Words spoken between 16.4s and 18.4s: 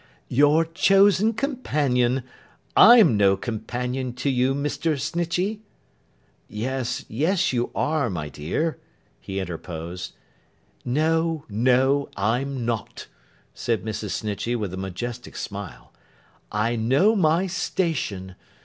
'I know my station.